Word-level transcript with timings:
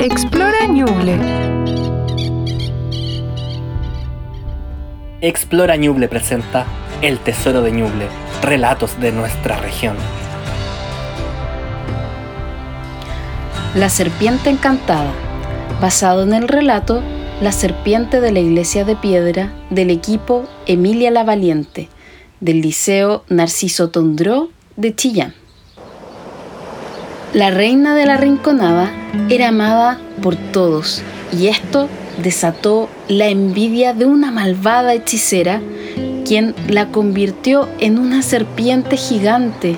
Explora 0.00 0.66
Ñuble. 0.68 1.18
Explora 5.20 5.76
Ñuble 5.76 6.06
presenta 6.06 6.66
El 7.02 7.18
Tesoro 7.18 7.62
de 7.62 7.72
Ñuble, 7.72 8.06
relatos 8.40 9.00
de 9.00 9.10
nuestra 9.10 9.56
región. 9.56 9.96
La 13.74 13.88
serpiente 13.88 14.50
encantada, 14.50 15.10
basado 15.80 16.22
en 16.22 16.32
el 16.32 16.46
relato 16.46 17.02
La 17.40 17.50
serpiente 17.50 18.20
de 18.20 18.30
la 18.30 18.38
iglesia 18.38 18.84
de 18.84 18.94
piedra 18.94 19.52
del 19.70 19.90
equipo 19.90 20.44
Emilia 20.66 21.10
la 21.10 21.24
Valiente, 21.24 21.88
del 22.38 22.60
Liceo 22.60 23.24
Narciso 23.28 23.90
Tondró 23.90 24.50
de 24.76 24.94
Chillán. 24.94 25.34
La 27.34 27.50
reina 27.50 27.94
de 27.94 28.06
la 28.06 28.16
Rinconada 28.16 28.90
era 29.28 29.48
amada 29.48 30.00
por 30.22 30.34
todos 30.36 31.02
y 31.30 31.48
esto 31.48 31.86
desató 32.22 32.88
la 33.06 33.28
envidia 33.28 33.92
de 33.92 34.06
una 34.06 34.30
malvada 34.30 34.94
hechicera 34.94 35.60
quien 36.24 36.54
la 36.68 36.88
convirtió 36.88 37.68
en 37.80 37.98
una 37.98 38.22
serpiente 38.22 38.96
gigante. 38.96 39.76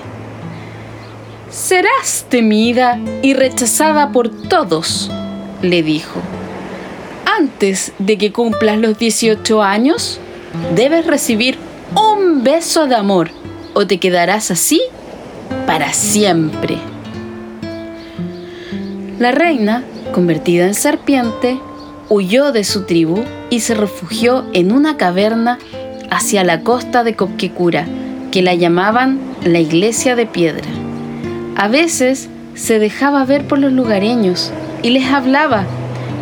Serás 1.50 2.26
temida 2.28 3.00
y 3.20 3.34
rechazada 3.34 4.12
por 4.12 4.30
todos, 4.30 5.10
le 5.60 5.82
dijo. 5.82 6.20
Antes 7.37 7.92
de 7.98 8.16
que 8.16 8.32
cumplas 8.32 8.78
los 8.78 8.96
18 8.96 9.60
años, 9.60 10.20
debes 10.76 11.04
recibir 11.04 11.59
un 11.96 12.45
beso 12.45 12.87
de 12.87 12.95
amor 12.95 13.30
o 13.74 13.88
te 13.88 13.98
quedarás 13.98 14.52
así 14.52 14.80
para 15.66 15.92
siempre. 15.92 16.78
La 19.20 19.33
reina, 19.33 19.84
convertida 20.12 20.66
en 20.66 20.73
serpiente, 20.73 21.60
huyó 22.09 22.52
de 22.52 22.65
su 22.65 22.84
tribu 22.84 23.23
y 23.51 23.60
se 23.60 23.74
refugió 23.74 24.46
en 24.54 24.73
una 24.73 24.96
caverna 24.96 25.59
hacia 26.10 26.43
la 26.43 26.62
costa 26.62 27.04
de 27.04 27.16
Copquecura, 27.16 27.85
que 28.30 28.40
la 28.40 28.54
llamaban 28.54 29.21
la 29.45 29.59
iglesia 29.59 30.16
de 30.16 30.24
piedra. 30.24 30.66
A 31.54 31.68
veces 31.68 32.30
se 32.54 32.79
dejaba 32.79 33.27
ver 33.27 33.46
por 33.46 33.59
los 33.59 33.74
lugareños 33.74 34.52
y 34.82 34.88
les 34.88 35.12
hablaba, 35.12 35.66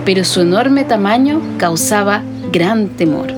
pero 0.04 0.24
su 0.24 0.40
enorme 0.40 0.82
tamaño 0.82 1.40
causaba 1.56 2.24
gran 2.50 2.88
temor. 2.88 3.28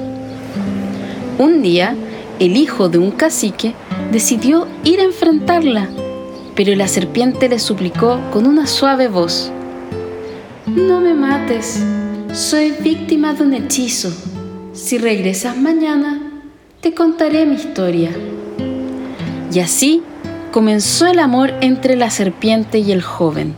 Un 1.36 1.60
día, 1.60 1.94
el 2.38 2.56
hijo 2.56 2.88
de 2.88 2.96
un 2.96 3.10
cacique 3.10 3.74
decidió 4.10 4.66
ir 4.84 5.00
a 5.00 5.04
enfrentarla 5.04 5.90
pero 6.62 6.76
la 6.76 6.88
serpiente 6.88 7.48
le 7.48 7.58
suplicó 7.58 8.20
con 8.30 8.46
una 8.46 8.66
suave 8.66 9.08
voz, 9.08 9.50
No 10.66 11.00
me 11.00 11.14
mates, 11.14 11.82
soy 12.34 12.72
víctima 12.72 13.32
de 13.32 13.44
un 13.44 13.54
hechizo. 13.54 14.12
Si 14.74 14.98
regresas 14.98 15.56
mañana, 15.56 16.20
te 16.82 16.92
contaré 16.92 17.46
mi 17.46 17.54
historia. 17.54 18.10
Y 19.50 19.60
así 19.60 20.02
comenzó 20.52 21.06
el 21.06 21.20
amor 21.20 21.54
entre 21.62 21.96
la 21.96 22.10
serpiente 22.10 22.78
y 22.78 22.92
el 22.92 23.00
joven. 23.00 23.54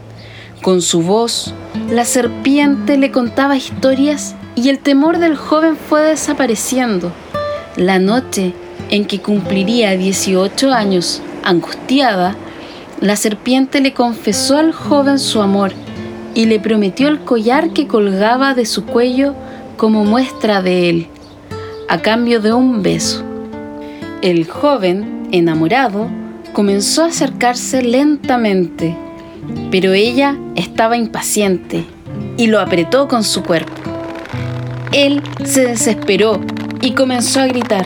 Con 0.62 0.80
su 0.80 1.02
voz, 1.02 1.54
la 1.90 2.04
serpiente 2.04 2.98
le 2.98 3.10
contaba 3.10 3.56
historias 3.56 4.36
y 4.54 4.68
el 4.68 4.78
temor 4.78 5.18
del 5.18 5.34
joven 5.34 5.76
fue 5.76 6.02
desapareciendo. 6.02 7.10
La 7.74 7.98
noche 7.98 8.54
en 8.90 9.06
que 9.06 9.18
cumpliría 9.18 9.96
18 9.96 10.70
años, 10.70 11.20
angustiada, 11.42 12.36
la 13.02 13.16
serpiente 13.16 13.80
le 13.80 13.92
confesó 13.92 14.56
al 14.56 14.72
joven 14.72 15.18
su 15.18 15.42
amor 15.42 15.72
y 16.34 16.46
le 16.46 16.60
prometió 16.60 17.08
el 17.08 17.18
collar 17.18 17.70
que 17.70 17.88
colgaba 17.88 18.54
de 18.54 18.64
su 18.64 18.86
cuello 18.86 19.34
como 19.76 20.04
muestra 20.04 20.62
de 20.62 20.88
él, 20.88 21.08
a 21.88 21.98
cambio 21.98 22.40
de 22.40 22.52
un 22.52 22.80
beso. 22.84 23.24
El 24.22 24.48
joven, 24.48 25.28
enamorado, 25.32 26.08
comenzó 26.52 27.02
a 27.02 27.06
acercarse 27.06 27.82
lentamente, 27.82 28.96
pero 29.72 29.92
ella 29.92 30.36
estaba 30.54 30.96
impaciente 30.96 31.84
y 32.36 32.46
lo 32.46 32.60
apretó 32.60 33.08
con 33.08 33.24
su 33.24 33.42
cuerpo. 33.42 33.72
Él 34.92 35.22
se 35.44 35.66
desesperó 35.66 36.40
y 36.80 36.92
comenzó 36.92 37.40
a 37.40 37.46
gritar, 37.46 37.84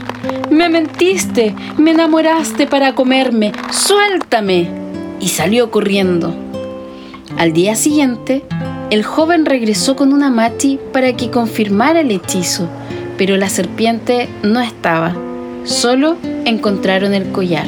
Me 0.51 0.69
mentiste, 0.69 1.55
me 1.79 1.93
enamoraste 1.93 2.67
para 2.67 2.95
comerme, 2.95 3.53
suéltame 3.71 4.86
y 5.27 5.29
salió 5.29 5.73
corriendo. 5.73 6.33
Al 7.37 7.53
día 7.53 7.75
siguiente, 7.75 8.45
el 8.91 9.03
joven 9.03 9.45
regresó 9.45 9.97
con 9.97 10.13
una 10.13 10.31
machi 10.31 10.79
para 10.93 11.17
que 11.17 11.33
confirmara 11.33 12.03
el 12.03 12.13
hechizo, 12.13 12.69
pero 13.19 13.37
la 13.37 13.49
serpiente 13.49 14.29
no 14.45 14.61
estaba, 14.61 15.17
solo 15.65 16.17
encontraron 16.45 17.13
el 17.13 17.33
collar. 17.33 17.67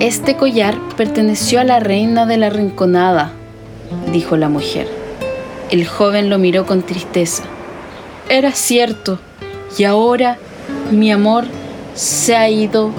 Este 0.00 0.34
collar 0.34 0.76
perteneció 0.96 1.60
a 1.60 1.64
la 1.64 1.78
reina 1.78 2.26
de 2.26 2.36
la 2.36 2.50
rinconada, 2.50 3.30
dijo 4.12 4.36
la 4.36 4.48
mujer. 4.48 4.88
El 5.70 5.86
joven 5.86 6.30
lo 6.30 6.40
miró 6.40 6.66
con 6.66 6.82
tristeza. 6.82 7.44
Era 8.28 8.50
cierto, 8.50 9.20
y 9.78 9.84
ahora 9.84 10.36
mi 10.90 11.12
amor 11.12 11.44
se 11.94 12.34
ha 12.34 12.50
ido 12.50 12.90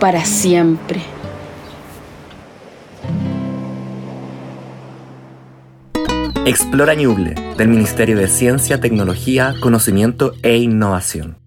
para 0.00 0.24
siempre. 0.24 1.13
Explora 6.46 6.94
Ñuble, 6.94 7.34
del 7.56 7.68
Ministerio 7.68 8.18
de 8.18 8.28
Ciencia, 8.28 8.78
Tecnología, 8.78 9.54
Conocimiento 9.62 10.34
e 10.42 10.58
Innovación. 10.58 11.43